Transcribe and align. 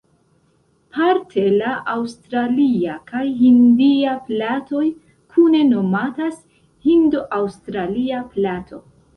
Parte 0.95 1.41
la 1.57 1.73
aŭstralia 1.95 2.95
kaj 3.13 3.21
hindia 3.41 4.15
platoj 4.31 4.83
kune 5.35 5.63
nomatas 5.69 6.43
"hindo-aŭstralia 6.89 8.25
plato". 8.35 8.87